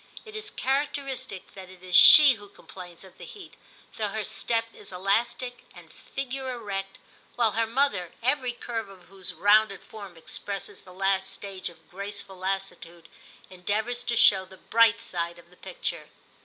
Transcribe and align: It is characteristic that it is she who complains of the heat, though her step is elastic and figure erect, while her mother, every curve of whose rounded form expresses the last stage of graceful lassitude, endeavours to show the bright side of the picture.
It 0.25 0.35
is 0.35 0.49
characteristic 0.49 1.53
that 1.53 1.69
it 1.69 1.83
is 1.83 1.95
she 1.95 2.33
who 2.33 2.49
complains 2.49 3.03
of 3.03 3.19
the 3.19 3.23
heat, 3.23 3.53
though 3.97 4.07
her 4.07 4.23
step 4.23 4.65
is 4.73 4.91
elastic 4.91 5.63
and 5.75 5.93
figure 5.93 6.51
erect, 6.55 6.97
while 7.35 7.51
her 7.51 7.67
mother, 7.67 8.11
every 8.23 8.51
curve 8.51 8.89
of 8.89 9.09
whose 9.09 9.35
rounded 9.35 9.83
form 9.83 10.17
expresses 10.17 10.81
the 10.81 10.91
last 10.91 11.29
stage 11.29 11.69
of 11.69 11.87
graceful 11.91 12.37
lassitude, 12.37 13.09
endeavours 13.51 14.03
to 14.05 14.17
show 14.17 14.43
the 14.43 14.57
bright 14.57 14.99
side 14.99 15.37
of 15.37 15.51
the 15.51 15.57
picture. 15.57 16.09